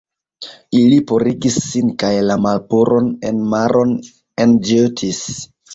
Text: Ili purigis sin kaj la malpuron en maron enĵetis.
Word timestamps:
Ili 0.79 0.95
purigis 1.11 1.59
sin 1.67 1.93
kaj 2.05 2.11
la 2.31 2.39
malpuron 2.49 3.15
en 3.31 3.47
maron 3.55 3.97
enĵetis. 4.49 5.27